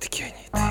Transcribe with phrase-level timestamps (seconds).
[0.00, 0.61] Ты гений, ты, ты.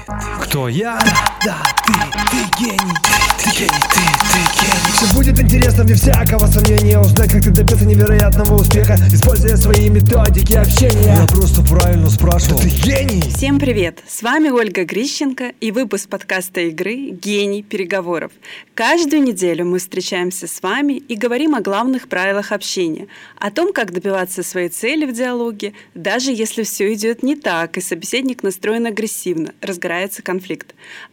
[0.52, 1.00] Кто я?
[1.46, 1.94] Да, ты,
[2.30, 4.00] ты гений, ты, ты гений, ты,
[4.32, 4.92] ты гений.
[4.92, 10.54] Все будет интересно мне всякого сомнения Узнать, как ты добился невероятного успеха Используя свои методики
[10.54, 12.60] общения Я просто правильно спрашивал.
[12.60, 13.22] Ты гений!
[13.34, 14.04] Всем привет!
[14.08, 18.32] С вами Ольга Грищенко и выпуск подкаста игры «Гений переговоров».
[18.76, 23.08] Каждую неделю мы встречаемся с вами и говорим о главных правилах общения,
[23.40, 27.82] о том, как добиваться своей цели в диалоге, даже если все идет не так и
[27.82, 30.41] собеседник настроен агрессивно, разгорается конфликт.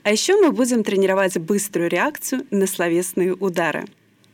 [0.03, 3.85] А еще мы будем тренировать быструю реакцию на словесные удары.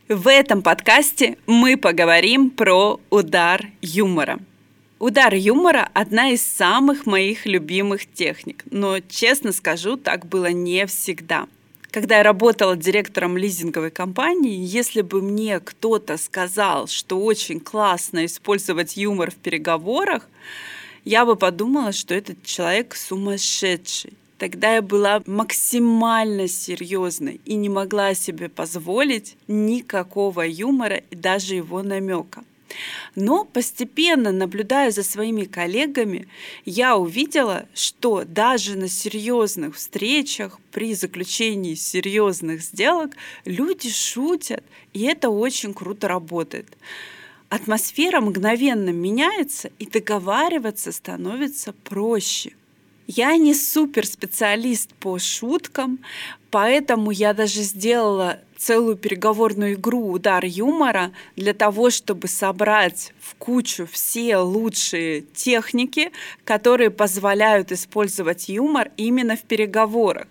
[0.08, 4.38] В этом подкасте мы поговорим про удар юмора.
[4.98, 11.46] Удар юмора– одна из самых моих любимых техник, но, честно скажу, так было не всегда.
[11.90, 18.96] Когда я работала директором лизинговой компании, если бы мне кто-то сказал, что очень классно использовать
[18.96, 20.28] юмор в переговорах,
[21.04, 24.12] я бы подумала, что этот человек сумасшедший.
[24.44, 31.82] Тогда я была максимально серьезной и не могла себе позволить никакого юмора и даже его
[31.82, 32.44] намека.
[33.14, 36.28] Но постепенно, наблюдая за своими коллегами,
[36.66, 43.12] я увидела, что даже на серьезных встречах, при заключении серьезных сделок,
[43.46, 46.68] люди шутят, и это очень круто работает.
[47.48, 52.52] Атмосфера мгновенно меняется, и договариваться становится проще–
[53.06, 55.98] я не супер специалист по шуткам,
[56.50, 63.86] поэтому я даже сделала целую переговорную игру «Удар юмора» для того, чтобы собрать в кучу
[63.86, 66.12] все лучшие техники,
[66.44, 70.26] которые позволяют использовать юмор именно в переговорах.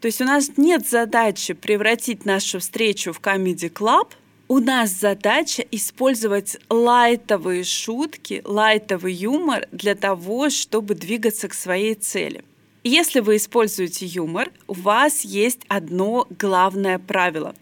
[0.00, 4.08] То есть у нас нет задачи превратить нашу встречу в Comedy Club–
[4.52, 12.44] у нас задача использовать лайтовые шутки, лайтовый юмор для того, чтобы двигаться к своей цели.
[12.84, 17.54] Если вы используете юмор, у вас есть одно главное правило.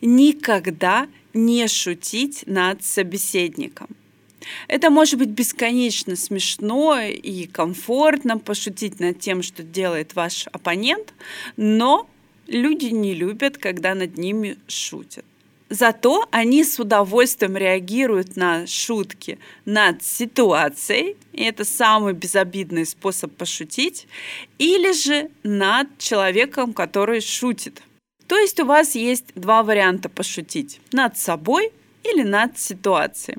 [0.00, 3.88] Никогда не шутить над собеседником.
[4.68, 11.12] Это может быть бесконечно смешно и комфортно пошутить над тем, что делает ваш оппонент,
[11.58, 12.08] но
[12.46, 15.26] люди не любят, когда над ними шутят.
[15.70, 24.06] Зато они с удовольствием реагируют на шутки над ситуацией, и это самый безобидный способ пошутить,
[24.58, 27.82] или же над человеком, который шутит.
[28.26, 33.38] То есть у вас есть два варианта пошутить– над собой или над ситуацией.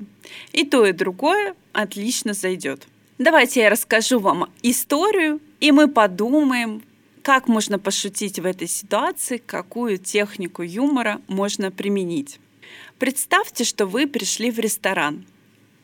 [0.52, 2.86] И то, и другое отлично зайдет.
[3.18, 6.82] Давайте я расскажу вам историю, и мы подумаем,
[7.22, 12.40] как можно пошутить в этой ситуации, какую технику юмора можно применить.
[12.98, 15.24] Представьте, что вы пришли в ресторан.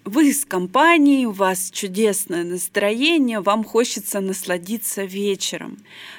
[0.04, 5.78] Вы с компанией, у вас чудесное настроение, вам хочется насладиться вечером.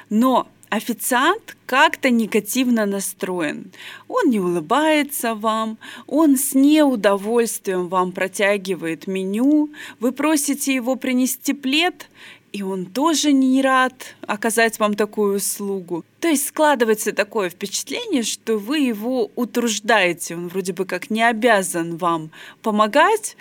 [0.09, 3.71] Но официант как-то негативно настроен.
[4.07, 12.09] Он не улыбается вам, он с неудовольствием вам протягивает меню, вы просите его принести плед,
[12.57, 16.03] и он тоже не рад оказать вам такую услугу.
[16.19, 21.97] То есть складывается такое впечатление, что вы его утруждаете, он вроде бы как не обязан
[21.97, 22.31] вам
[22.63, 23.37] помогать,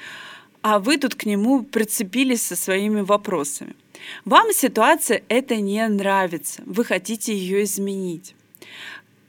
[0.61, 3.75] а вы тут к нему прицепились со своими вопросами.
[4.27, 8.35] Вам ситуация это не нравится, вы хотите ее изменить.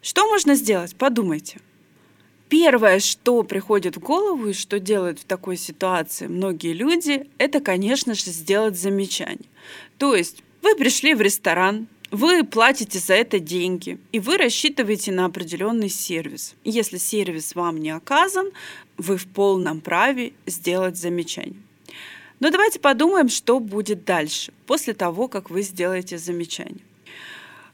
[0.02, 0.98] Что можно сделать?
[0.98, 1.62] Подумайте.
[2.50, 8.14] Первое, что приходит в голову и что делают в такой ситуации многие люди, это, конечно
[8.14, 9.50] же, сделать замечание.
[9.98, 15.26] То есть вы пришли в ресторан, вы платите за это деньги, и вы рассчитываете на
[15.26, 16.56] определенный сервис.
[16.64, 18.52] Если сервис вам не оказан,
[18.98, 21.62] вы в полном праве сделать замечание.
[22.40, 26.84] Но давайте подумаем, что будет дальше, после того, как вы сделаете замечание.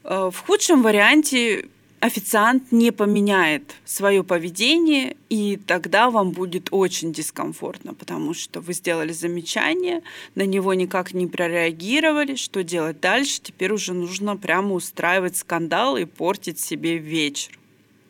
[0.02, 1.68] Э, в худшем варианте
[2.04, 9.12] официант не поменяет свое поведение, и тогда вам будет очень дискомфортно, потому что вы сделали
[9.12, 10.02] замечание,
[10.34, 16.04] на него никак не прореагировали, что делать дальше, теперь уже нужно прямо устраивать скандал и
[16.04, 17.58] портить себе вечер.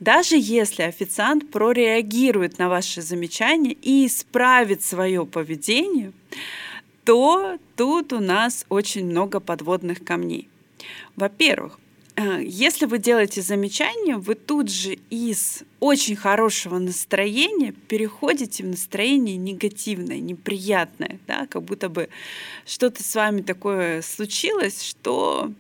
[0.01, 6.13] Даже если официант прореагирует на ваши замечания и исправит свое поведение,
[7.05, 10.49] то тут у нас очень много подводных камней.
[11.15, 11.79] Во-первых,
[12.17, 20.21] если вы делаете замечание, вы тут же из очень хорошего настроения переходите в настроение негативное,
[20.21, 22.09] неприятное, да, как будто бы
[22.67, 25.53] что-то с вами такое случилось, что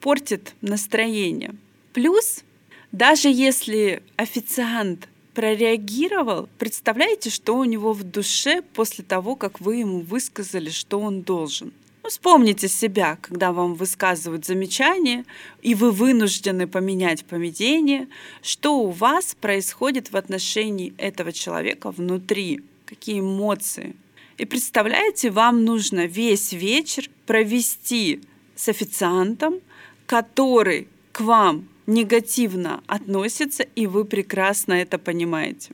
[0.00, 1.54] портит настроение.
[1.94, 2.44] Плюс,
[2.92, 10.00] даже если официант прореагировал, представляете, что у него в душе после того, как вы ему
[10.00, 11.72] высказали, что он должен–
[12.08, 15.24] вспомните себя, когда вам высказывают замечания,
[15.62, 18.08] и вы вынуждены поменять поведение,
[18.42, 23.94] что у вас происходит в отношении этого человека внутри, какие эмоции.
[24.38, 28.20] И представляете, вам нужно весь вечер провести
[28.54, 29.60] с официантом,
[30.06, 35.70] который к вам негативно относится, и вы прекрасно это понимаете.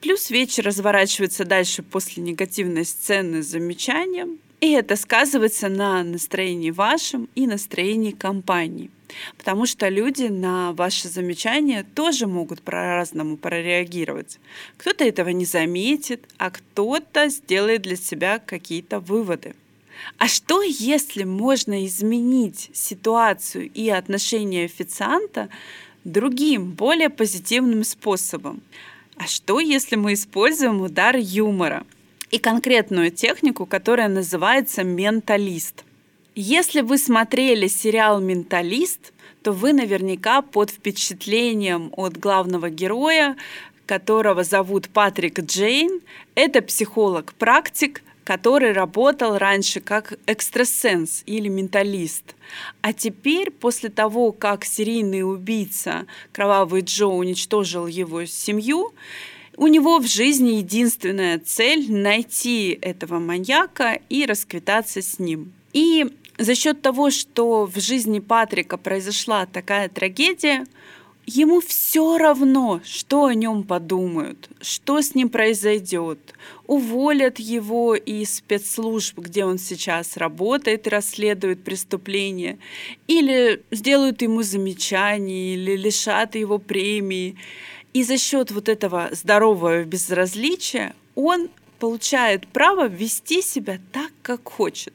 [0.00, 7.28] Плюс вечер разворачивается дальше после негативной сцены с замечанием, и это сказывается на настроении вашем
[7.34, 8.90] и настроении компании.
[9.36, 14.38] Потому что люди на ваши замечания тоже могут по-разному прореагировать.
[14.76, 19.54] Кто-то этого не заметит, а кто-то сделает для себя какие-то выводы.
[20.18, 25.48] А что, если можно изменить ситуацию и отношение официанта
[26.04, 28.62] другим, более позитивным способом?
[29.16, 31.84] А что, если мы используем удар юмора
[32.30, 35.84] и конкретную технику, которая называется менталист?
[36.34, 43.36] Если вы смотрели сериал «Менталист», то вы наверняка под впечатлением от главного героя,
[43.86, 46.00] которого зовут Патрик Джейн.
[46.34, 52.36] Это психолог-практик, который работал раньше как экстрасенс или менталист.
[52.82, 58.92] А теперь, после того, как серийный убийца Кровавый Джо уничтожил его семью,
[59.58, 65.52] у него в жизни единственная цель— найти этого маньяка и расквитаться с ним.
[65.72, 66.06] И
[66.38, 70.64] за счет того, что в жизни Патрика произошла такая трагедия,
[71.26, 76.18] ему все равно, что о нем подумают, что с ним произойдет.
[76.68, 82.58] Уволят его из спецслужб, где он сейчас работает и расследует преступления,
[83.08, 87.36] или сделают ему замечание, или лишат его премии.
[87.92, 91.48] И за счет вот этого здорового безразличия он
[91.78, 94.94] получает право вести себя так, как хочет.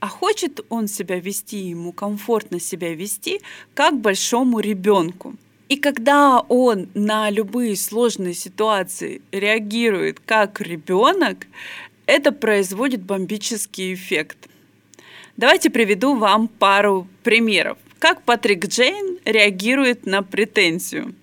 [0.00, 3.40] А хочет он себя вести, ему комфортно себя вести,
[3.74, 5.36] как большому ребенку.
[5.68, 11.46] И когда он на любые сложные ситуации реагирует как ребенок,
[12.06, 14.48] это производит бомбический эффект.
[15.36, 17.78] Давайте приведу вам пару примеров.
[18.00, 21.14] Как Патрик Джейн реагирует на претензию.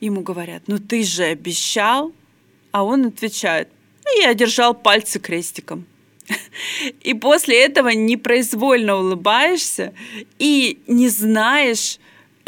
[0.00, 2.12] Ему говорят, ну ты же обещал,
[2.70, 3.68] а он отвечает,
[4.04, 5.86] ну, я держал пальцы крестиком.
[7.02, 9.94] И после этого непроизвольно улыбаешься
[10.38, 11.98] и не знаешь,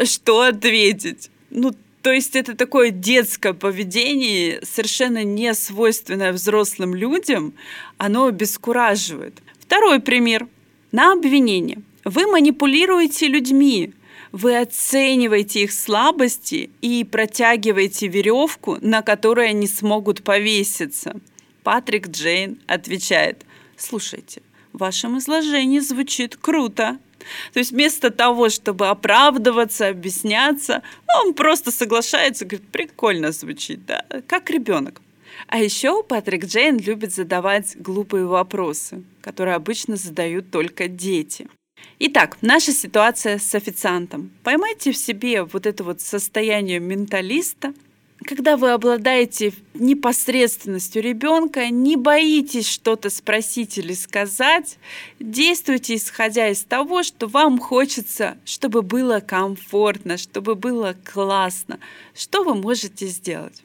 [0.03, 1.29] что ответить.
[1.49, 7.53] Ну, то есть это такое детское поведение, совершенно не свойственное взрослым людям,
[7.97, 9.41] оно обескураживает.
[9.59, 10.47] Второй пример.
[10.91, 11.81] На обвинение.
[12.03, 13.93] Вы манипулируете людьми,
[14.31, 21.19] вы оцениваете их слабости и протягиваете веревку, на которой они смогут повеситься.
[21.63, 23.45] Патрик Джейн отвечает,
[23.77, 24.41] слушайте,
[24.73, 26.97] в вашем изложении звучит круто,
[27.53, 30.81] то есть вместо того, чтобы оправдываться, объясняться,
[31.23, 35.01] он просто соглашается, говорит, прикольно звучит, да, как ребенок.
[35.47, 41.47] А еще Патрик Джейн любит задавать глупые вопросы, которые обычно задают только дети.
[41.99, 44.31] Итак, наша ситуация с официантом.
[44.43, 47.73] Поймайте в себе вот это вот состояние менталиста–
[48.23, 54.77] когда вы обладаете непосредственностью ребенка, не боитесь что-то спросить или сказать,
[55.19, 61.79] действуйте исходя из того, что вам хочется, чтобы было комфортно, чтобы было классно.
[62.13, 63.63] Что вы можете сделать?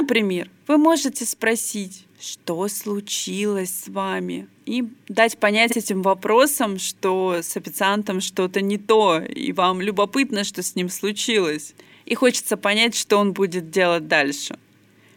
[0.00, 7.56] Например, вы можете спросить, что случилось с вами, и дать понять этим вопросом, что с
[7.56, 11.74] официантом что-то не то, и вам любопытно, что с ним случилось
[12.06, 14.58] и хочется понять, что он будет делать дальше.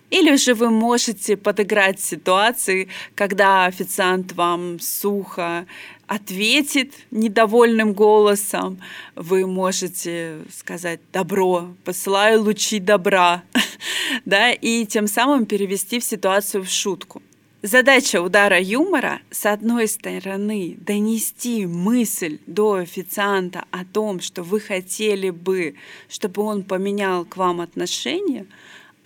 [0.09, 5.65] Или же вы можете подыграть ситуации, когда официант вам сухо
[6.07, 8.79] ответит недовольным голосом.
[9.15, 13.43] Вы можете сказать «добро», «посылаю лучи добра»,
[14.25, 17.21] да, и тем самым перевести в ситуацию в шутку.
[17.63, 25.31] Задача удара юмора, с одной стороны, донести мысль до официанта о том, что вы хотели
[25.31, 25.75] бы,
[26.07, 28.45] чтобы он поменял к вам отношения,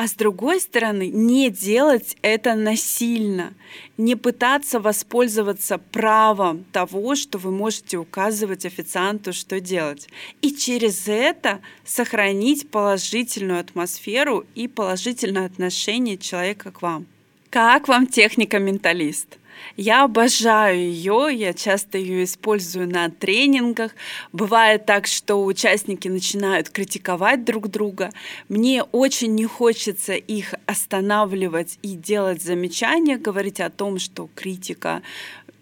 [0.02, 3.54] а с другой стороны, не делать это насильно,
[3.98, 10.10] не пытаться воспользоваться правом того, что вы можете указывать официанту, что делать.
[10.42, 17.06] И через это сохранить положительную атмосферу и положительное отношение человека к вам.
[17.52, 19.38] Как вам техника менталист?
[19.78, 23.92] Я обожаю ее, я часто ее использую на тренингах.
[24.34, 28.12] Бывает так, что участники начинают критиковать друг друга.
[28.50, 35.02] Мне очень не хочется их останавливать и делать замечания, говорить о том, что критика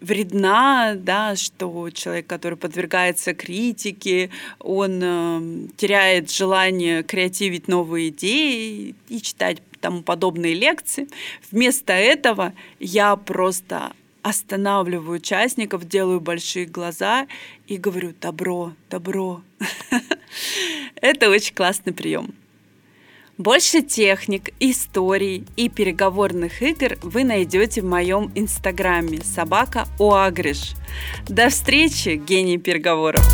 [0.00, 9.20] вредна, да, что человек, который подвергается критике, он э, теряет желание креативить новые идеи и
[9.20, 11.08] читать тому подобные лекции.
[11.50, 17.26] Вместо этого я просто останавливаю участников, делаю большие глаза
[17.66, 19.42] и говорю «добро, добро».
[20.96, 22.34] Это очень классный прием.
[23.38, 30.72] Больше техник, историй и переговорных игр вы найдете в моем инстаграме собака Оагриш.
[31.26, 33.24] До встречи, гений переговоров!